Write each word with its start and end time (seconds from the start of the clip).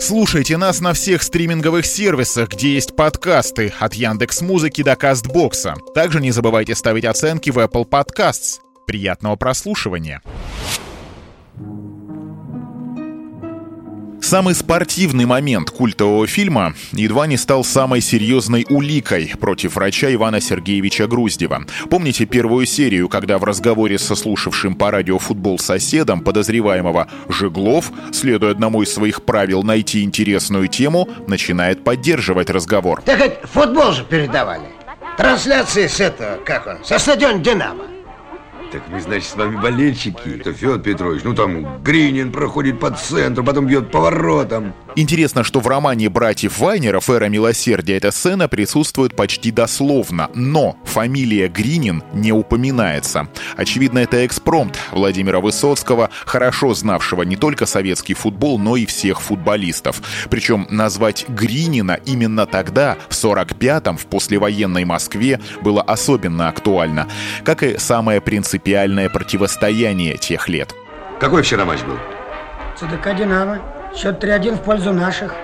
Слушайте 0.00 0.56
нас 0.56 0.80
на 0.80 0.92
всех 0.92 1.24
стриминговых 1.24 1.84
сервисах, 1.84 2.50
где 2.50 2.74
есть 2.74 2.94
подкасты, 2.94 3.72
от 3.80 3.94
Яндекс 3.94 4.42
Музыки 4.42 4.82
до 4.82 4.94
Кастбокса. 4.94 5.74
Также 5.92 6.20
не 6.20 6.30
забывайте 6.30 6.76
ставить 6.76 7.04
оценки 7.04 7.50
в 7.50 7.58
Apple 7.58 7.84
Podcasts. 7.84 8.60
Приятного 8.86 9.34
прослушивания! 9.34 10.22
Самый 14.20 14.54
спортивный 14.54 15.24
момент 15.26 15.70
культового 15.70 16.26
фильма 16.26 16.74
едва 16.92 17.26
не 17.26 17.36
стал 17.36 17.64
самой 17.64 18.00
серьезной 18.00 18.66
уликой 18.68 19.32
против 19.40 19.76
врача 19.76 20.12
Ивана 20.12 20.40
Сергеевича 20.40 21.06
Груздева. 21.06 21.64
Помните 21.88 22.26
первую 22.26 22.66
серию, 22.66 23.08
когда 23.08 23.38
в 23.38 23.44
разговоре 23.44 23.98
со 23.98 24.16
слушавшим 24.16 24.74
по 24.74 24.90
радио 24.90 25.18
футбол 25.18 25.58
соседом 25.58 26.20
подозреваемого 26.20 27.08
Жеглов, 27.28 27.90
следуя 28.12 28.50
одному 28.50 28.82
из 28.82 28.92
своих 28.92 29.22
правил 29.22 29.62
найти 29.62 30.02
интересную 30.02 30.68
тему, 30.68 31.08
начинает 31.26 31.84
поддерживать 31.84 32.50
разговор. 32.50 33.02
Так 33.02 33.20
это 33.20 33.46
футбол 33.46 33.92
же 33.92 34.04
передавали. 34.04 34.66
Трансляции 35.16 35.86
с 35.86 36.00
этого, 36.00 36.38
как 36.44 36.66
он, 36.66 36.84
со 36.84 36.98
стадиона 36.98 37.38
«Динамо». 37.42 37.97
Так 38.70 38.82
мы, 38.90 39.00
значит, 39.00 39.30
с 39.30 39.34
вами 39.34 39.56
болельщики. 39.56 40.40
Это 40.40 40.52
Федор 40.52 40.78
Петрович, 40.78 41.22
ну 41.24 41.34
там 41.34 41.82
Гринин 41.82 42.30
проходит 42.30 42.78
по 42.78 42.90
центру, 42.90 43.42
потом 43.42 43.66
бьет 43.66 43.90
поворотом. 43.90 44.74
Интересно, 44.94 45.42
что 45.42 45.60
в 45.60 45.66
романе 45.66 46.10
братьев 46.10 46.58
Вайнеров 46.58 47.08
«Эра 47.08 47.26
милосердия» 47.26 47.96
эта 47.96 48.10
сцена 48.10 48.48
присутствует 48.48 49.16
почти 49.16 49.50
дословно, 49.50 50.28
но 50.34 50.76
фамилия 50.84 51.48
Гринин 51.48 52.02
не 52.12 52.32
упоминается. 52.32 53.28
Очевидно, 53.56 54.00
это 54.00 54.26
экспромт 54.26 54.76
Владимира 54.90 55.40
Высоцкого, 55.40 56.10
хорошо 56.26 56.74
знавшего 56.74 57.22
не 57.22 57.36
только 57.36 57.64
советский 57.64 58.14
футбол, 58.14 58.58
но 58.58 58.76
и 58.76 58.86
всех 58.86 59.22
футболистов. 59.22 60.02
Причем 60.28 60.66
назвать 60.68 61.26
Гринина 61.28 61.98
именно 62.04 62.44
тогда, 62.44 62.98
в 63.08 63.12
45-м, 63.12 63.96
в 63.96 64.06
послевоенной 64.06 64.84
Москве, 64.84 65.40
было 65.62 65.80
особенно 65.80 66.48
актуально, 66.48 67.08
как 67.44 67.62
и 67.62 67.78
самое 67.78 68.20
принципиальное 68.20 68.57
противостояние 69.08 70.16
тех 70.16 70.48
лет. 70.48 70.74
Какой 71.20 71.42
вчера 71.42 71.64
матч 71.64 71.80
был? 71.82 71.98
ЦДК 72.76 73.16
«Динамо». 73.16 73.58
Счет 73.96 74.22
3-1 74.22 74.56
в 74.56 74.62
пользу 74.62 74.92
наших. 74.92 75.34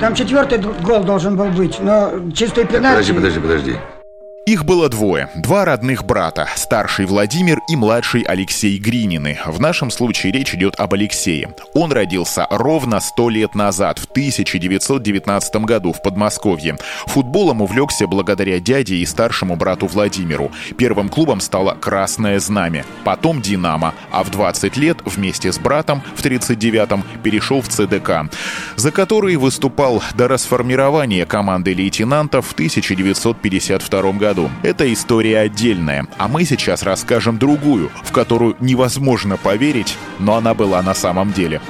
Там 0.00 0.14
четвертый 0.14 0.58
гол 0.58 1.04
должен 1.04 1.36
был 1.36 1.46
быть, 1.46 1.78
но 1.80 2.12
чистый 2.34 2.64
пенальти... 2.66 3.12
Подожди, 3.12 3.12
подожди, 3.12 3.40
подожди. 3.40 3.76
Их 4.44 4.64
было 4.64 4.88
двое. 4.88 5.30
Два 5.36 5.64
родных 5.64 6.04
брата. 6.04 6.48
Старший 6.56 7.06
Владимир 7.06 7.60
и 7.68 7.76
младший 7.76 8.22
Алексей 8.22 8.76
Гринины. 8.76 9.38
В 9.46 9.60
нашем 9.60 9.88
случае 9.88 10.32
речь 10.32 10.52
идет 10.52 10.74
об 10.80 10.94
Алексее. 10.94 11.54
Он 11.74 11.92
родился 11.92 12.48
ровно 12.50 12.98
сто 12.98 13.28
лет 13.28 13.54
назад, 13.54 14.00
в 14.00 14.06
1919 14.06 15.54
году 15.64 15.92
в 15.92 16.02
Подмосковье. 16.02 16.76
Футболом 17.06 17.62
увлекся 17.62 18.08
благодаря 18.08 18.58
дяде 18.58 18.96
и 18.96 19.06
старшему 19.06 19.54
брату 19.54 19.86
Владимиру. 19.86 20.50
Первым 20.76 21.08
клубом 21.08 21.40
стало 21.40 21.74
«Красное 21.74 22.40
знамя», 22.40 22.84
потом 23.04 23.42
«Динамо», 23.42 23.94
а 24.10 24.24
в 24.24 24.30
20 24.32 24.76
лет 24.76 24.98
вместе 25.04 25.52
с 25.52 25.58
братом 25.60 26.02
в 26.16 26.24
39-м 26.24 27.04
перешел 27.22 27.60
в 27.60 27.68
ЦДК, 27.68 28.28
за 28.74 28.90
который 28.90 29.36
выступал 29.36 30.02
до 30.14 30.26
расформирования 30.26 31.26
команды 31.26 31.74
лейтенантов 31.74 32.48
в 32.48 32.54
1952 32.54 34.12
году 34.14 34.31
году. 34.32 34.50
Это 34.62 34.90
история 34.92 35.40
отдельная, 35.40 36.06
а 36.16 36.28
мы 36.28 36.44
сейчас 36.44 36.82
расскажем 36.82 37.38
другую, 37.38 37.90
в 38.02 38.12
которую 38.12 38.56
невозможно 38.60 39.36
поверить, 39.36 39.96
но 40.18 40.36
она 40.36 40.54
была 40.54 40.82
на 40.82 40.94
самом 40.94 41.32
деле. 41.32 41.60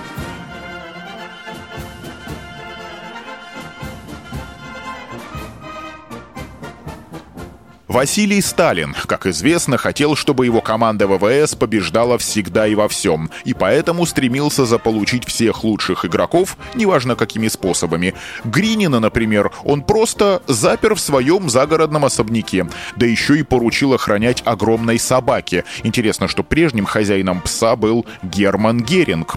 Василий 7.93 8.41
Сталин, 8.41 8.97
как 9.07 9.27
известно, 9.27 9.77
хотел, 9.77 10.17
чтобы 10.17 10.47
его 10.47 10.63
команда 10.63 11.07
ВВС 11.07 11.55
побеждала 11.55 12.17
всегда 12.17 12.67
и 12.67 12.75
во 12.75 12.89
всем, 12.89 13.29
и 13.45 13.53
поэтому 13.53 14.07
стремился 14.07 14.65
заполучить 14.65 15.27
всех 15.27 15.63
лучших 15.63 16.07
игроков, 16.07 16.57
неважно 16.75 17.17
какими 17.17 17.49
способами. 17.49 18.15
Гринина, 18.45 18.99
например, 18.99 19.53
он 19.63 19.83
просто 19.83 20.41
запер 20.47 20.95
в 20.95 21.01
своем 21.01 21.51
загородном 21.51 22.07
особняке, 22.07 22.67
да 22.97 23.05
еще 23.05 23.39
и 23.39 23.43
поручил 23.43 23.93
охранять 23.93 24.43
огромной 24.47 24.99
собаке. 24.99 25.65
Интересно, 25.83 26.29
что 26.29 26.43
прежним 26.43 26.87
хозяином 26.87 27.43
пса 27.43 27.77
был 27.77 28.07
Герман 28.23 28.81
Геринг. 28.83 29.37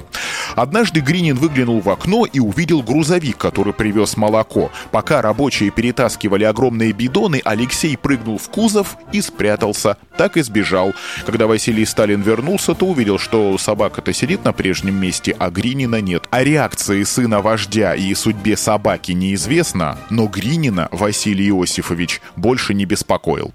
Однажды 0.56 1.02
Гринин 1.02 1.36
выглянул 1.36 1.82
в 1.82 1.90
окно 1.90 2.26
и 2.26 2.40
увидел 2.40 2.82
грузовик, 2.84 3.38
который 3.38 3.74
привез 3.74 4.16
молоко. 4.16 4.72
Пока 4.92 5.22
рабочие 5.22 5.72
перетаскивали 5.72 6.46
огромные 6.46 6.94
бидоны, 6.94 7.42
Алексей 7.44 7.98
прыгнул 7.98 8.38
в 8.38 8.45
кузов 8.48 8.98
и 9.12 9.22
спрятался. 9.22 9.98
Так 10.18 10.38
и 10.38 10.42
сбежал. 10.42 10.94
Когда 11.26 11.48
Василий 11.48 11.86
Сталин 11.86 12.22
вернулся, 12.22 12.74
то 12.74 12.88
увидел, 12.88 13.20
что 13.20 13.58
собака-то 13.58 14.14
сидит 14.14 14.44
на 14.44 14.54
прежнем 14.54 14.96
месте, 14.96 15.36
а 15.38 15.50
Гринина 15.50 16.02
нет. 16.02 16.26
О 16.32 16.44
реакции 16.44 17.04
сына 17.04 17.42
вождя 17.42 17.96
и 17.96 18.14
судьбе 18.14 18.58
собаки 18.58 19.12
неизвестно, 19.12 19.98
но 20.10 20.28
Гринина 20.28 20.88
Василий 20.92 21.50
Иосифович 21.50 22.22
больше 22.36 22.74
не 22.74 22.86
беспокоил. 22.86 23.54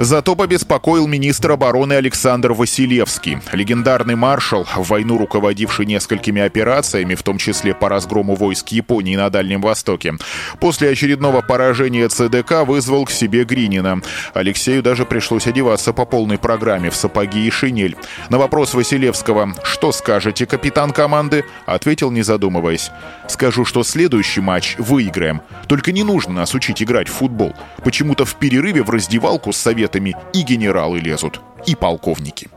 Зато 0.00 0.36
побеспокоил 0.36 1.08
министр 1.08 1.52
обороны 1.52 1.94
Александр 1.94 2.52
Василевский. 2.52 3.38
Легендарный 3.52 4.14
маршал, 4.14 4.64
в 4.64 4.88
войну 4.88 5.18
руководивший 5.18 5.86
несколькими 5.86 6.40
операциями, 6.40 7.16
в 7.16 7.24
том 7.24 7.36
числе 7.36 7.74
по 7.74 7.88
разгрому 7.88 8.36
войск 8.36 8.68
Японии 8.68 9.16
на 9.16 9.28
Дальнем 9.28 9.60
Востоке. 9.60 10.14
После 10.60 10.90
очередного 10.90 11.42
поражения 11.42 12.08
ЦДК 12.08 12.64
вызвал 12.64 13.06
к 13.06 13.10
себе 13.10 13.42
Гринина. 13.42 14.00
Алексею 14.34 14.84
даже 14.84 15.04
пришлось 15.04 15.48
одеваться 15.48 15.92
по 15.92 16.04
полной 16.04 16.38
программе 16.38 16.90
в 16.90 16.94
сапоги 16.94 17.44
и 17.44 17.50
шинель. 17.50 17.96
На 18.28 18.38
вопрос 18.38 18.74
Василевского 18.74 19.52
«Что 19.64 19.90
скажете, 19.90 20.46
капитан 20.46 20.92
команды?» 20.92 21.44
ответил, 21.66 22.12
не 22.12 22.22
задумываясь. 22.22 22.92
«Скажу, 23.26 23.64
что 23.64 23.82
следующий 23.82 24.42
матч 24.42 24.76
выиграем. 24.78 25.42
Только 25.66 25.90
не 25.90 26.04
нужно 26.04 26.34
нас 26.34 26.54
учить 26.54 26.84
играть 26.84 27.08
в 27.08 27.14
футбол. 27.14 27.52
Почему-то 27.82 28.24
в 28.24 28.36
перерыве 28.36 28.84
в 28.84 28.90
раздевалку 28.90 29.52
с 29.52 29.56
советом 29.56 29.87
советами 29.88 30.14
и 30.34 30.42
генералы 30.42 31.00
лезут, 31.00 31.40
и 31.66 31.74
полковники. 31.74 32.48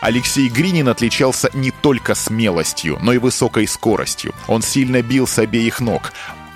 Алексей 0.00 0.48
Гринин 0.48 0.88
отличался 0.88 1.48
не 1.54 1.70
только 1.70 2.14
смелостью, 2.14 2.98
но 3.00 3.14
и 3.14 3.18
высокой 3.18 3.66
скоростью. 3.66 4.34
Он 4.48 4.60
сильно 4.60 5.00
бил 5.02 5.26
с 5.26 5.38
обеих 5.38 5.80
ног, 5.80 6.12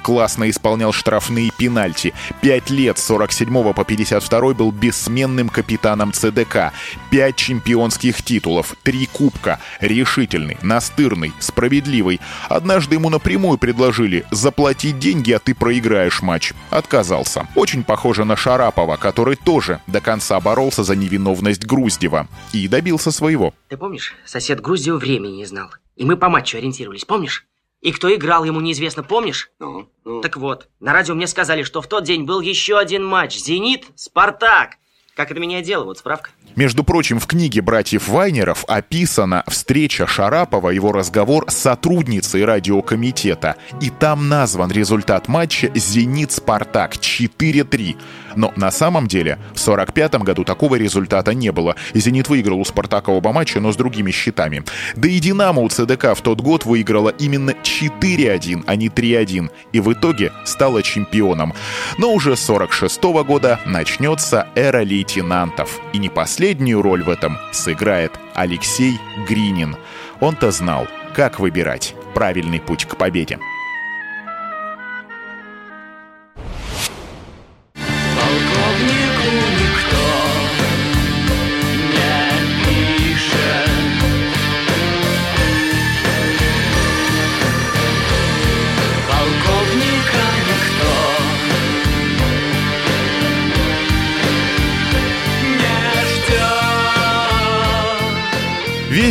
классно 0.08 0.48
исполнял 0.48 0.90
штрафные 0.90 1.50
пенальти. 1.50 2.14
Пять 2.40 2.70
лет 2.70 2.96
с 2.96 3.04
47 3.04 3.74
по 3.74 3.84
52 3.84 4.54
был 4.54 4.72
бессменным 4.72 5.50
капитаном 5.50 6.14
ЦДК. 6.14 6.72
Пять 7.10 7.36
чемпионских 7.36 8.22
титулов, 8.22 8.74
три 8.82 9.04
кубка. 9.04 9.60
Решительный, 9.82 10.56
настырный, 10.62 11.34
справедливый. 11.40 12.20
Однажды 12.48 12.94
ему 12.94 13.10
напрямую 13.10 13.58
предложили 13.58 14.24
заплатить 14.30 14.98
деньги, 14.98 15.32
а 15.32 15.40
ты 15.40 15.54
проиграешь 15.54 16.22
матч. 16.22 16.54
Отказался. 16.70 17.46
Очень 17.54 17.84
похоже 17.84 18.24
на 18.24 18.34
Шарапова, 18.34 18.96
который 18.96 19.36
тоже 19.36 19.82
до 19.86 20.00
конца 20.00 20.40
боролся 20.40 20.84
за 20.84 20.96
невиновность 20.96 21.66
Груздева. 21.66 22.28
И 22.54 22.66
добился 22.66 23.12
своего. 23.12 23.52
Ты 23.68 23.76
помнишь, 23.76 24.14
сосед 24.24 24.62
Груздева 24.62 24.96
времени 24.96 25.36
не 25.36 25.44
знал. 25.44 25.68
И 25.96 26.06
мы 26.06 26.16
по 26.16 26.30
матчу 26.30 26.56
ориентировались, 26.56 27.04
помнишь? 27.04 27.46
И 27.80 27.92
кто 27.92 28.12
играл, 28.14 28.44
ему 28.44 28.60
неизвестно, 28.60 29.02
помнишь? 29.02 29.50
Ну, 29.60 29.88
ну. 30.04 30.20
Так 30.20 30.36
вот, 30.36 30.68
на 30.80 30.92
радио 30.92 31.14
мне 31.14 31.26
сказали, 31.26 31.62
что 31.62 31.80
в 31.80 31.86
тот 31.86 32.04
день 32.04 32.24
был 32.24 32.40
еще 32.40 32.78
один 32.78 33.04
матч. 33.04 33.36
«Зенит», 33.36 33.86
«Спартак». 33.94 34.78
Как 35.18 35.32
это 35.32 35.40
меняет 35.40 35.64
дело? 35.64 35.82
Вот 35.82 35.98
справка. 35.98 36.30
Между 36.54 36.84
прочим, 36.84 37.18
в 37.18 37.26
книге 37.26 37.60
братьев 37.60 38.06
Вайнеров 38.06 38.64
описана 38.68 39.42
встреча 39.48 40.06
Шарапова, 40.06 40.70
его 40.70 40.92
разговор 40.92 41.44
с 41.50 41.56
сотрудницей 41.56 42.44
радиокомитета. 42.44 43.56
И 43.80 43.90
там 43.90 44.28
назван 44.28 44.70
результат 44.70 45.26
матча 45.26 45.72
«Зенит-Спартак» 45.74 46.94
4-3. 46.94 47.96
Но 48.36 48.52
на 48.56 48.70
самом 48.70 49.06
деле 49.06 49.38
в 49.54 49.58
45 49.58 50.14
году 50.22 50.44
такого 50.44 50.76
результата 50.76 51.34
не 51.34 51.52
было. 51.52 51.76
«Зенит» 51.94 52.28
выиграл 52.28 52.60
у 52.60 52.64
«Спартака» 52.64 53.10
оба 53.10 53.32
матча, 53.32 53.60
но 53.60 53.72
с 53.72 53.76
другими 53.76 54.10
счетами. 54.10 54.64
Да 54.96 55.08
и 55.08 55.18
«Динамо» 55.18 55.62
у 55.62 55.68
ЦДК 55.68 56.14
в 56.14 56.22
тот 56.22 56.40
год 56.40 56.64
выиграла 56.64 57.10
именно 57.10 57.50
4-1, 57.50 58.64
а 58.66 58.76
не 58.76 58.88
3-1. 58.88 59.50
И 59.72 59.80
в 59.80 59.92
итоге 59.92 60.32
стала 60.44 60.82
чемпионом. 60.82 61.54
Но 61.98 62.12
уже 62.12 62.36
с 62.36 62.40
46 62.40 63.02
года 63.26 63.60
начнется 63.66 64.46
эра 64.54 64.82
лейтенантов. 64.82 65.80
И 65.92 65.98
не 65.98 66.08
последнюю 66.08 66.82
роль 66.82 67.02
в 67.02 67.10
этом 67.10 67.38
сыграет 67.52 68.12
Алексей 68.34 68.98
Гринин. 69.28 69.76
Он-то 70.20 70.50
знал, 70.50 70.86
как 71.14 71.40
выбирать 71.40 71.94
правильный 72.14 72.60
путь 72.60 72.84
к 72.84 72.96
победе. 72.96 73.38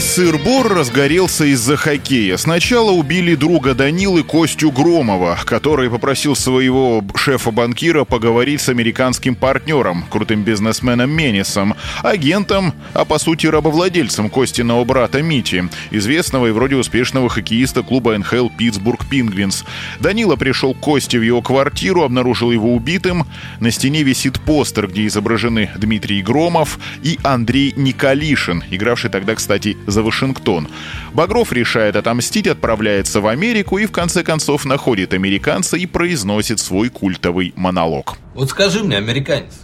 Сыр-бор 0.07 0.69
разгорелся 0.69 1.43
из-за 1.45 1.75
хоккея. 1.75 2.37
Сначала 2.37 2.91
убили 2.91 3.35
друга 3.35 3.73
Данилы 3.73 4.23
Костю 4.23 4.71
Громова, 4.71 5.37
который 5.45 5.89
попросил 5.89 6.33
своего 6.33 7.03
шефа-банкира 7.13 8.05
поговорить 8.05 8.61
с 8.61 8.69
американским 8.69 9.35
партнером, 9.35 10.05
крутым 10.09 10.43
бизнесменом 10.43 11.11
Менисом, 11.11 11.75
агентом, 12.03 12.73
а 12.93 13.03
по 13.03 13.19
сути 13.19 13.47
рабовладельцем 13.47 14.29
Костиного 14.29 14.85
брата 14.85 15.21
Мити, 15.21 15.67
известного 15.91 16.47
и 16.47 16.51
вроде 16.51 16.77
успешного 16.77 17.27
хоккеиста 17.27 17.83
клуба 17.83 18.17
НХЛ 18.17 18.47
Питтсбург 18.57 19.05
Пингвинс. 19.09 19.65
Данила 19.99 20.37
пришел 20.37 20.73
к 20.73 20.79
Косте 20.79 21.19
в 21.19 21.23
его 21.23 21.41
квартиру, 21.41 22.03
обнаружил 22.03 22.51
его 22.51 22.73
убитым. 22.73 23.27
На 23.59 23.71
стене 23.71 24.03
висит 24.03 24.39
постер, 24.39 24.87
где 24.87 25.05
изображены 25.05 25.69
Дмитрий 25.75 26.21
Громов 26.21 26.79
и 27.03 27.19
Андрей 27.23 27.73
Николишин, 27.75 28.63
игравший 28.71 29.09
тогда, 29.09 29.35
кстати, 29.35 29.75
за 29.85 29.96
Вашингтон. 30.03 30.67
Багров 31.13 31.51
решает 31.51 31.95
отомстить, 31.95 32.47
отправляется 32.47 33.21
в 33.21 33.27
Америку 33.27 33.77
и 33.77 33.85
в 33.85 33.91
конце 33.91 34.23
концов 34.23 34.65
находит 34.65 35.13
американца 35.13 35.77
и 35.77 35.85
произносит 35.85 36.59
свой 36.59 36.89
культовый 36.89 37.53
монолог. 37.55 38.17
Вот 38.33 38.49
скажи 38.49 38.83
мне, 38.83 38.97
американец, 38.97 39.61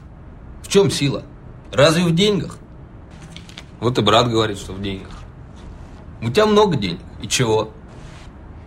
в 0.64 0.68
чем 0.68 0.90
сила? 0.90 1.24
Разве 1.72 2.04
в 2.04 2.16
деньгах? 2.16 2.58
Вот 3.80 3.98
и 3.98 4.02
брат 4.02 4.30
говорит, 4.30 4.58
что 4.58 4.74
в 4.74 4.82
деньгах. 4.82 5.12
У 6.22 6.30
тебя 6.30 6.46
много 6.46 6.78
денег. 6.78 7.02
И 7.22 7.28
чего? 7.28 7.72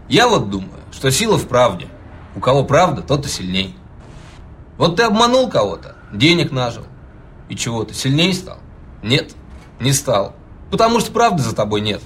Я 0.08 0.28
вот 0.28 0.50
думаю, 0.50 0.80
что 0.92 1.10
сила 1.10 1.38
в 1.38 1.48
правде. 1.48 1.88
У 2.34 2.40
кого 2.40 2.64
правда, 2.64 3.02
тот 3.02 3.24
и 3.24 3.28
сильней. 3.28 3.74
Вот 4.76 4.96
ты 4.96 5.04
обманул 5.04 5.48
кого-то, 5.48 5.96
денег 6.12 6.52
нажил. 6.52 6.84
И 7.48 7.56
чего, 7.56 7.84
ты 7.84 7.94
сильнее 7.94 8.34
стал? 8.34 8.58
Нет, 9.02 9.34
не 9.80 9.92
стал. 9.92 10.35
Потому 10.70 11.00
что 11.00 11.12
правды 11.12 11.42
за 11.42 11.54
тобой 11.54 11.80
нет. 11.80 12.02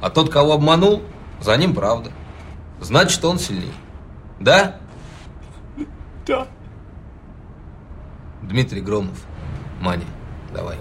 А 0.00 0.10
тот, 0.10 0.30
кого 0.30 0.52
обманул, 0.52 1.02
за 1.40 1.56
ним 1.56 1.74
правда. 1.74 2.10
Значит, 2.80 3.24
он 3.24 3.38
сильнее. 3.38 3.72
Да? 4.38 4.76
Да. 6.26 6.46
Дмитрий 8.42 8.80
Громов. 8.80 9.18
Маня, 9.80 10.06
давай. 10.54 10.76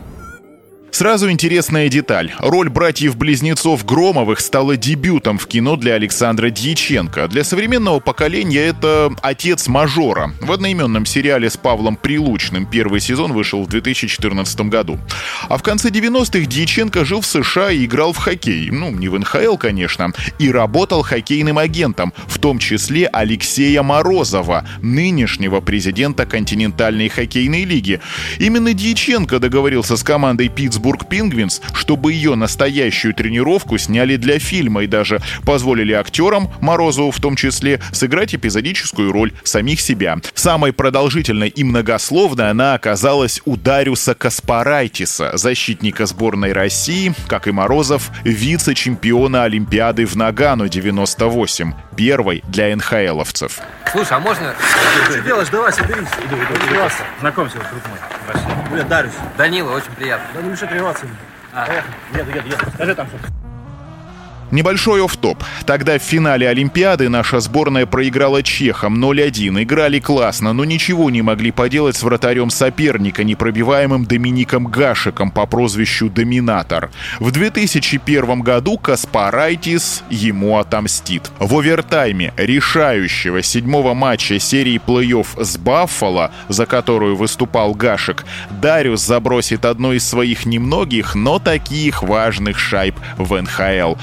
Сразу 0.99 1.31
интересная 1.31 1.87
деталь. 1.87 2.33
Роль 2.39 2.67
братьев-близнецов 2.67 3.85
Громовых 3.85 4.41
стала 4.41 4.75
дебютом 4.75 5.37
в 5.37 5.47
кино 5.47 5.77
для 5.77 5.93
Александра 5.93 6.49
Дьяченко. 6.49 7.29
Для 7.29 7.45
современного 7.45 8.01
поколения 8.01 8.59
это 8.59 9.09
«Отец 9.21 9.69
мажора». 9.69 10.33
В 10.41 10.51
одноименном 10.51 11.05
сериале 11.05 11.49
с 11.49 11.55
Павлом 11.55 11.95
Прилучным 11.95 12.65
первый 12.65 12.99
сезон 12.99 13.31
вышел 13.31 13.63
в 13.63 13.69
2014 13.69 14.59
году. 14.67 14.99
А 15.47 15.57
в 15.57 15.63
конце 15.63 15.87
90-х 15.87 16.45
Дьяченко 16.45 17.05
жил 17.05 17.21
в 17.21 17.25
США 17.25 17.71
и 17.71 17.85
играл 17.85 18.11
в 18.11 18.17
хоккей. 18.17 18.69
Ну, 18.69 18.91
не 18.91 19.07
в 19.07 19.17
НХЛ, 19.17 19.55
конечно. 19.55 20.11
И 20.37 20.51
работал 20.51 21.01
хоккейным 21.01 21.59
агентом, 21.59 22.11
в 22.27 22.39
том 22.39 22.59
числе 22.59 23.07
Алексея 23.07 23.83
Морозова, 23.83 24.67
нынешнего 24.81 25.61
президента 25.61 26.25
континентальной 26.25 27.07
хоккейной 27.07 27.63
лиги. 27.63 28.01
Именно 28.37 28.73
Дьяченко 28.73 29.39
договорился 29.39 29.95
с 29.95 30.03
командой 30.03 30.49
Питтсбург 30.49 30.88
Питтсбург 30.89 31.07
Пингвинс, 31.07 31.61
чтобы 31.73 32.13
ее 32.13 32.33
настоящую 32.33 33.13
тренировку 33.13 33.77
сняли 33.77 34.15
для 34.15 34.39
фильма 34.39 34.83
и 34.83 34.87
даже 34.87 35.19
позволили 35.45 35.93
актерам, 35.93 36.51
Морозову 36.61 37.11
в 37.11 37.19
том 37.19 37.35
числе, 37.35 37.79
сыграть 37.91 38.33
эпизодическую 38.33 39.11
роль 39.11 39.31
самих 39.43 39.81
себя. 39.81 40.17
Самой 40.33 40.73
продолжительной 40.73 41.49
и 41.49 41.63
многословной 41.63 42.49
она 42.49 42.73
оказалась 42.73 43.41
у 43.45 43.55
Дариуса 43.55 44.15
Каспарайтиса, 44.15 45.37
защитника 45.37 46.07
сборной 46.07 46.53
России, 46.53 47.13
как 47.27 47.47
и 47.47 47.51
Морозов, 47.51 48.09
вице-чемпиона 48.23 49.43
Олимпиады 49.43 50.07
в 50.07 50.15
Нагану 50.15 50.67
98, 50.67 51.73
первой 51.95 52.43
для 52.47 52.75
НХЛовцев. 52.75 53.59
Слушай, 53.91 54.13
а 54.13 54.19
можно... 54.19 54.55
Что 55.05 55.21
делаешь? 55.21 55.49
Давай, 55.49 55.71
соберись. 55.71 56.07
Иду, 56.25 56.35
иду, 56.35 56.53
иду. 56.55 56.89
Знакомься, 57.19 57.57
друг 57.57 57.87
мой. 57.89 58.18
Привет, 58.69 58.87
Дарюш. 58.87 59.13
Данила, 59.35 59.71
очень 59.71 59.91
приятно. 59.93 60.27
Да 60.33 60.41
не 60.43 60.49
мешай 60.49 60.67
тренироваться. 60.67 61.07
А. 61.53 61.65
Поехали. 61.65 61.93
Еду, 62.13 62.29
еду, 62.29 62.47
еду. 62.47 62.71
Скажи 62.75 62.95
там 62.95 63.07
что 63.07 63.17
Небольшой 64.51 65.03
оф-топ. 65.03 65.43
Тогда 65.65 65.99
в 65.99 66.01
финале 66.01 66.49
Олимпиады 66.49 67.07
наша 67.07 67.39
сборная 67.39 67.85
проиграла 67.85 68.41
чехам 68.41 69.03
0-1. 69.03 69.61
Играли 69.63 69.99
классно, 69.99 70.53
но 70.53 70.65
ничего 70.65 71.09
не 71.11 71.21
могли 71.21 71.51
поделать 71.51 71.95
с 71.95 72.03
вратарем 72.03 72.49
соперника, 72.49 73.23
непробиваемым 73.23 74.05
Домиником 74.05 74.65
Гашиком 74.65 75.29
по 75.29 75.45
прозвищу 75.45 76.09
Доминатор. 76.09 76.89
В 77.19 77.31
2001 77.31 78.41
году 78.41 78.77
Каспарайтис 78.77 80.03
ему 80.09 80.57
отомстит. 80.57 81.29
В 81.37 81.55
овертайме 81.55 82.33
решающего 82.35 83.43
седьмого 83.43 83.93
матча 83.93 84.39
серии 84.39 84.81
плей-офф 84.83 85.43
с 85.43 85.57
Баффало, 85.57 86.31
за 86.47 86.65
которую 86.65 87.15
выступал 87.15 87.75
Гашек, 87.75 88.25
Дариус 88.49 89.01
забросит 89.01 89.65
одну 89.65 89.93
из 89.93 90.07
своих 90.07 90.45
немногих, 90.45 91.13
но 91.13 91.37
таких 91.37 92.01
важных 92.01 92.57
шайб 92.57 92.95
в 93.17 93.39
НХЛ. 93.39 93.95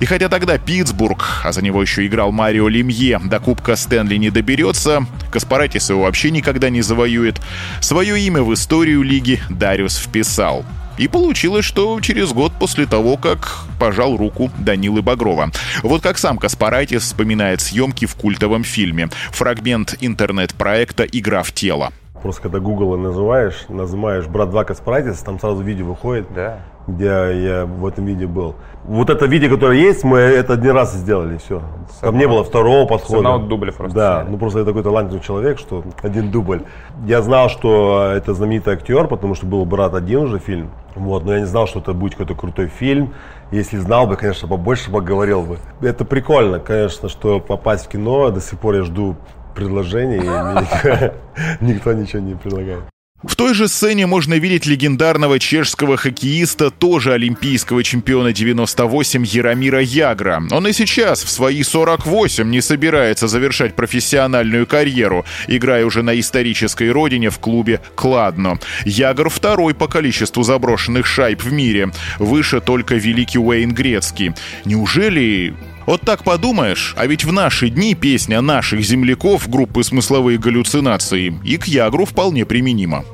И 0.00 0.06
хотя 0.06 0.28
тогда 0.28 0.58
Питтсбург, 0.58 1.42
а 1.44 1.52
за 1.52 1.62
него 1.62 1.80
еще 1.82 2.06
играл 2.06 2.32
Марио 2.32 2.68
Лемье, 2.68 3.20
до 3.22 3.40
Кубка 3.40 3.76
Стэнли 3.76 4.16
не 4.16 4.30
доберется, 4.30 5.06
Каспаратис 5.30 5.90
его 5.90 6.02
вообще 6.02 6.30
никогда 6.30 6.70
не 6.70 6.82
завоюет, 6.82 7.40
свое 7.80 8.18
имя 8.20 8.42
в 8.42 8.52
историю 8.54 9.02
лиги 9.02 9.40
Дариус 9.48 9.96
вписал. 9.96 10.64
И 10.96 11.08
получилось, 11.08 11.64
что 11.64 12.00
через 12.00 12.32
год 12.32 12.52
после 12.58 12.86
того, 12.86 13.16
как 13.16 13.64
пожал 13.80 14.16
руку 14.16 14.50
Данилы 14.58 15.02
Багрова. 15.02 15.50
Вот 15.82 16.02
как 16.02 16.18
сам 16.18 16.38
Каспарайтис 16.38 17.02
вспоминает 17.02 17.60
съемки 17.60 18.04
в 18.04 18.14
культовом 18.14 18.62
фильме. 18.62 19.08
Фрагмент 19.32 19.96
интернет-проекта 20.00 21.02
«Игра 21.04 21.42
в 21.42 21.52
тело». 21.52 21.92
Просто 22.22 22.42
когда 22.42 22.60
Google 22.60 22.96
называешь, 22.96 23.66
нажимаешь 23.68 24.26
«Брат 24.26 24.50
2 24.50 24.64
Каспарайтис», 24.64 25.18
там 25.18 25.40
сразу 25.40 25.62
видео 25.62 25.86
выходит, 25.86 26.32
да. 26.32 26.60
Где 26.86 27.06
я 27.06 27.66
в 27.66 27.86
этом 27.86 28.04
видео 28.04 28.28
был. 28.28 28.54
Вот 28.84 29.08
это 29.08 29.24
видео, 29.26 29.48
которое 29.48 29.78
есть, 29.78 30.04
мы 30.04 30.18
это 30.18 30.52
один 30.52 30.72
раз 30.72 30.94
сделали, 30.94 31.38
все. 31.38 31.62
Там 32.00 32.18
не 32.18 32.28
было 32.28 32.44
второго 32.44 32.86
подхода. 32.86 33.18
Одного 33.18 33.46
дубля 33.46 33.72
просто. 33.72 33.96
Да, 33.96 34.16
сняли. 34.16 34.30
ну 34.30 34.38
просто 34.38 34.58
я 34.58 34.64
такой 34.64 34.82
талантливый 34.82 35.22
человек, 35.22 35.58
что 35.58 35.82
один 36.02 36.30
дубль. 36.30 36.62
Я 37.06 37.22
знал, 37.22 37.48
что 37.48 38.12
это 38.14 38.34
знаменитый 38.34 38.74
актер, 38.74 39.06
потому 39.08 39.34
что 39.34 39.46
был 39.46 39.64
«Брат 39.64 39.94
один» 39.94 40.24
уже 40.24 40.38
фильм. 40.38 40.70
Вот, 40.94 41.24
но 41.24 41.32
я 41.32 41.40
не 41.40 41.46
знал, 41.46 41.66
что 41.66 41.80
это 41.80 41.94
будет 41.94 42.12
какой-то 42.12 42.34
крутой 42.34 42.68
фильм. 42.68 43.14
Если 43.50 43.78
знал 43.78 44.06
бы, 44.06 44.16
конечно, 44.16 44.46
побольше 44.46 44.90
поговорил 44.90 45.42
бы. 45.42 45.58
Это 45.80 46.04
прикольно, 46.04 46.60
конечно, 46.60 47.08
что 47.08 47.40
попасть 47.40 47.86
в 47.86 47.88
кино. 47.88 48.30
До 48.30 48.40
сих 48.40 48.58
пор 48.58 48.74
я 48.76 48.82
жду 48.82 49.16
предложений, 49.54 50.24
и 50.24 51.60
никто 51.64 51.92
ничего 51.92 52.20
не 52.20 52.34
предлагает. 52.34 52.93
В 53.26 53.36
той 53.36 53.54
же 53.54 53.68
сцене 53.68 54.06
можно 54.06 54.34
видеть 54.34 54.66
легендарного 54.66 55.38
чешского 55.38 55.96
хоккеиста, 55.96 56.70
тоже 56.70 57.14
олимпийского 57.14 57.82
чемпиона 57.82 58.32
98 58.32 59.24
Яромира 59.24 59.80
Ягра. 59.80 60.42
Он 60.50 60.66
и 60.66 60.72
сейчас 60.72 61.24
в 61.24 61.30
свои 61.30 61.62
48 61.62 62.50
не 62.50 62.60
собирается 62.60 63.26
завершать 63.26 63.74
профессиональную 63.74 64.66
карьеру, 64.66 65.24
играя 65.48 65.86
уже 65.86 66.02
на 66.02 66.18
исторической 66.20 66.90
родине 66.90 67.30
в 67.30 67.38
клубе 67.38 67.80
«Кладно». 67.94 68.58
Ягр 68.84 69.30
второй 69.30 69.74
по 69.74 69.88
количеству 69.88 70.42
заброшенных 70.42 71.06
шайб 71.06 71.42
в 71.42 71.52
мире, 71.52 71.92
выше 72.18 72.60
только 72.60 72.96
великий 72.96 73.38
Уэйн 73.38 73.72
Грецкий. 73.72 74.32
Неужели 74.66 75.54
вот 75.86 76.00
так 76.02 76.24
подумаешь, 76.24 76.94
а 76.96 77.06
ведь 77.06 77.24
в 77.24 77.32
наши 77.32 77.68
дни 77.68 77.94
песня 77.94 78.40
наших 78.40 78.80
земляков 78.80 79.48
группы 79.48 79.82
«Смысловые 79.82 80.38
галлюцинации» 80.38 81.38
и 81.44 81.56
к 81.58 81.66
Ягру 81.66 82.04
вполне 82.06 82.46
применима. 82.46 83.04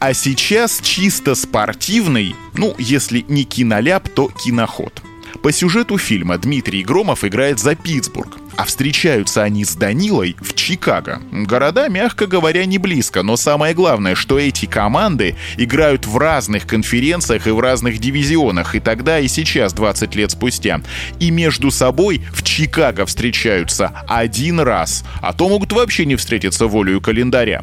А 0.00 0.14
сейчас 0.14 0.80
чисто 0.80 1.34
спортивный, 1.34 2.34
ну, 2.54 2.74
если 2.78 3.24
не 3.28 3.44
киноляп, 3.44 4.08
то 4.08 4.28
киноход. 4.28 5.02
По 5.42 5.52
сюжету 5.52 5.98
фильма 5.98 6.38
Дмитрий 6.38 6.82
Громов 6.82 7.22
играет 7.22 7.60
за 7.60 7.76
Питтсбург, 7.76 8.38
а 8.56 8.64
встречаются 8.64 9.42
они 9.42 9.64
с 9.64 9.74
Данилой 9.74 10.36
в 10.40 10.54
Чикаго. 10.54 11.20
Города, 11.32 11.88
мягко 11.88 12.26
говоря, 12.26 12.64
не 12.66 12.78
близко, 12.78 13.22
но 13.22 13.36
самое 13.36 13.74
главное, 13.74 14.14
что 14.14 14.38
эти 14.38 14.66
команды 14.66 15.36
играют 15.56 16.06
в 16.06 16.16
разных 16.18 16.66
конференциях 16.66 17.46
и 17.46 17.50
в 17.50 17.60
разных 17.60 17.98
дивизионах, 17.98 18.74
и 18.74 18.80
тогда, 18.80 19.18
и 19.18 19.28
сейчас, 19.28 19.72
20 19.72 20.14
лет 20.14 20.30
спустя. 20.30 20.80
И 21.18 21.30
между 21.30 21.70
собой 21.70 22.22
в 22.32 22.42
Чикаго 22.42 23.06
встречаются 23.06 23.92
один 24.06 24.60
раз, 24.60 25.04
а 25.22 25.32
то 25.32 25.48
могут 25.48 25.72
вообще 25.72 26.04
не 26.04 26.16
встретиться 26.16 26.66
волею 26.66 27.00
календаря. 27.00 27.62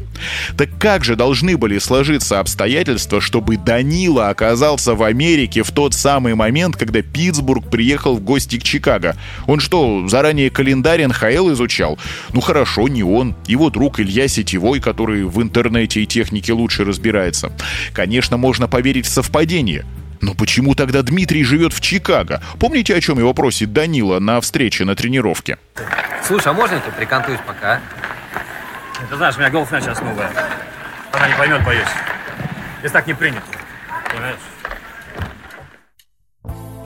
Так 0.58 0.70
как 0.80 1.04
же 1.04 1.16
должны 1.16 1.58
были 1.58 1.78
сложиться 1.80 2.40
обстоятельства, 2.40 3.22
чтобы 3.22 3.58
Данила 3.58 4.30
оказался 4.30 4.96
в 4.96 5.04
Америке 5.04 5.64
в 5.64 5.72
тот 5.72 5.94
самый 5.94 6.36
момент, 6.36 6.76
когда 6.76 7.02
Питтсбург 7.02 7.70
приехал 7.70 8.16
в 8.16 8.22
гости 8.22 8.58
к 8.58 8.64
Чикаго? 8.64 9.16
Он 9.46 9.60
что, 9.60 10.08
заранее 10.08 10.50
календарь 10.50 10.77
НХЛ 10.82 11.54
изучал? 11.54 11.98
Ну 12.34 12.42
хорошо, 12.42 12.88
не 12.88 13.04
он. 13.04 13.36
Его 13.46 13.70
друг 13.70 14.00
Илья 14.00 14.28
Сетевой, 14.28 14.80
который 14.80 15.24
в 15.24 15.42
интернете 15.42 16.02
и 16.02 16.06
технике 16.06 16.54
лучше 16.54 16.84
разбирается. 16.84 17.52
Конечно, 17.94 18.38
можно 18.38 18.68
поверить 18.68 19.06
в 19.06 19.10
совпадение. 19.10 19.86
Но 20.22 20.34
почему 20.34 20.76
тогда 20.76 21.04
Дмитрий 21.04 21.44
живет 21.44 21.74
в 21.74 21.82
Чикаго? 21.82 22.42
Помните, 22.60 22.96
о 22.96 23.02
чем 23.02 23.20
его 23.20 23.34
просит 23.34 23.72
Данила 23.74 24.20
на 24.20 24.42
встрече 24.42 24.84
на 24.84 24.96
тренировке? 24.96 25.58
Слушай, 26.26 26.50
а 26.50 26.54
можно 26.54 26.76
я 26.76 26.82
тут 26.82 26.96
прикантуюсь 26.96 27.40
пока? 27.46 27.80
Ты 29.10 29.16
знаешь, 29.16 29.36
у 29.36 29.40
меня 29.40 29.50
голфная 29.50 29.80
сейчас 29.80 30.02
новая. 30.02 30.32
Она 31.12 31.28
не 31.28 31.36
поймет, 31.36 31.64
боюсь. 31.64 31.88
Здесь 32.80 32.92
так 32.92 33.06
не 33.08 33.14
принято. 33.14 33.44
Понимаешь? 34.10 34.38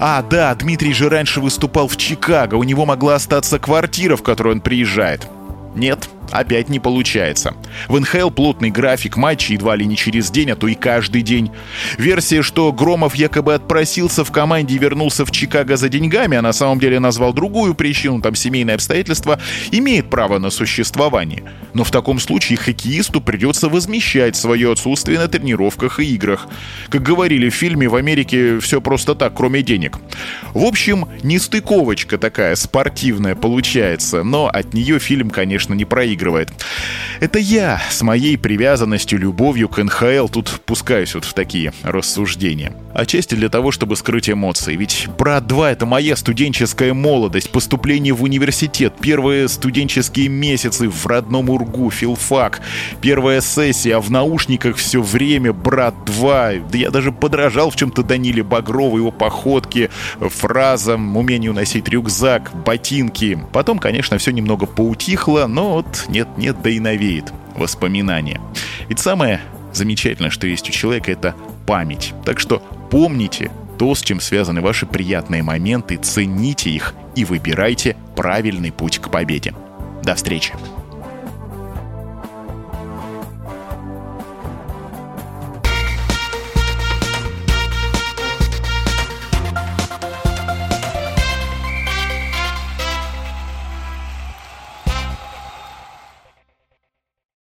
А, 0.04 0.24
да, 0.24 0.56
Дмитрий 0.56 0.94
же 0.94 1.10
раньше 1.10 1.42
выступал 1.42 1.88
в 1.88 1.96
Чикаго, 1.96 2.56
у 2.56 2.64
него 2.64 2.88
могла 2.88 3.16
остаться 3.16 3.60
квартира, 3.60 4.16
в 4.16 4.24
которую 4.24 4.56
он 4.56 4.62
приезжает. 4.62 5.28
Нет, 5.76 6.10
опять 6.32 6.70
не 6.70 6.80
получается. 6.80 7.54
В 7.88 8.00
НХЛ 8.00 8.30
плотный 8.30 8.70
график 8.70 9.18
матчей 9.18 9.56
едва 9.56 9.76
ли 9.76 9.86
не 9.86 9.96
через 9.96 10.32
день, 10.32 10.52
а 10.52 10.56
то 10.56 10.68
и 10.68 10.76
каждый 10.76 11.22
день. 11.22 11.52
Версия, 11.98 12.42
что 12.42 12.72
Громов 12.72 13.16
якобы 13.16 13.54
отпросился 13.54 14.24
в 14.24 14.32
команде 14.32 14.76
и 14.76 14.78
вернулся 14.78 15.26
в 15.26 15.32
Чикаго 15.32 15.78
за 15.78 15.90
деньгами, 15.90 16.38
а 16.38 16.42
на 16.42 16.54
самом 16.54 16.80
деле 16.80 17.00
назвал 17.00 17.34
другую 17.34 17.76
причину, 17.76 18.22
там 18.22 18.36
семейные 18.36 18.76
обстоятельства, 18.76 19.40
имеет 19.72 20.10
право 20.10 20.40
на 20.40 20.50
существование. 20.50 21.44
Но 21.74 21.84
в 21.84 21.92
таком 21.92 22.20
случае 22.20 22.58
хоккеисту 22.58 23.22
придется 23.22 23.70
возмещать 23.70 24.36
свое 24.36 24.72
отсутствие 24.72 25.20
на 25.20 25.28
тренировках 25.28 26.00
и 26.00 26.14
играх. 26.14 26.48
Как 26.90 27.04
говорили 27.04 27.50
в 27.50 27.56
фильме, 27.56 27.90
в 27.90 27.96
Америке 27.96 28.60
все 28.60 28.82
просто 28.82 29.16
так, 29.16 29.34
кроме 29.36 29.62
денег. 29.62 29.98
В 30.54 30.64
общем, 30.64 31.08
нестыковочка 31.24 32.18
такая 32.18 32.56
спортивная 32.56 33.36
получается, 33.36 34.24
но 34.24 34.48
от 34.48 34.74
нее 34.74 35.00
фильм, 35.00 35.30
конечно, 35.30 35.74
не 35.74 35.86
проигрывает. 35.86 36.21
Это 37.20 37.40
я 37.40 37.82
с 37.90 38.02
моей 38.02 38.38
привязанностью, 38.38 39.20
любовью 39.20 39.70
к 39.70 39.82
НХЛ 39.82 40.28
тут 40.28 40.62
пускаюсь 40.66 41.14
вот 41.14 41.26
в 41.26 41.34
такие 41.34 41.74
рассуждения. 41.84 42.74
Отчасти 42.94 43.36
для 43.36 43.50
того, 43.50 43.72
чтобы 43.72 43.96
скрыть 43.96 44.30
эмоции. 44.30 44.76
Ведь 44.76 45.08
«Брат 45.18 45.44
2»— 45.46 45.66
это 45.72 45.86
моя 45.86 46.16
студенческая 46.16 46.94
молодость, 46.94 47.52
поступление 47.52 48.14
в 48.14 48.24
университет, 48.24 48.94
первые 49.00 49.48
студенческие 49.48 50.30
месяцы 50.30 50.90
в 50.90 51.06
родном 51.06 51.50
Ургу, 51.50 51.90
филфак, 51.90 52.62
первая 53.02 53.42
сессия, 53.42 53.96
а 53.96 54.02
в 54.02 54.12
наушниках 54.12 54.76
все 54.76 55.02
время 55.02 55.54
«Брат 55.54 55.96
2». 56.06 56.70
Да 56.72 56.78
я 56.78 56.92
даже 56.92 57.12
подражал 57.12 57.70
в 57.70 57.76
чем-то 57.76 58.04
Даниле 58.04 58.44
Багрову, 58.44 58.98
его 58.98 59.12
походке, 59.12 59.90
фразам, 60.20 61.16
умению 61.16 61.54
носить 61.54 61.88
рюкзак, 61.88 62.52
ботинки. 62.66 63.40
Потом, 63.54 63.80
конечно, 63.80 64.18
все 64.18 64.32
немного 64.32 64.66
поутихло, 64.66 65.46
но 65.48 65.74
вот 65.76 66.06
нет-нет, 66.08 66.62
да 66.62 66.70
и 66.70 66.80
навеет 66.80 67.34
воспоминания. 67.56 68.42
Ведь 68.88 69.00
самое 69.00 69.42
замечательное, 69.74 70.30
что 70.30 70.48
есть 70.48 70.70
у 70.70 70.72
человека, 70.72 71.12
это 71.12 71.36
память. 71.66 72.14
Так 72.26 72.40
что 72.40 72.62
помните 72.92 73.50
то, 73.80 73.96
с 73.96 74.02
чем 74.02 74.20
связаны 74.20 74.62
ваши 74.62 74.86
приятные 74.86 75.42
моменты, 75.42 75.98
цените 75.98 76.70
их 76.70 76.94
и 77.16 77.26
выбирайте 77.26 77.96
правильный 78.16 78.72
путь 78.72 79.00
к 79.00 79.10
победе. 79.10 79.56
До 80.04 80.14
встречи! 80.14 80.54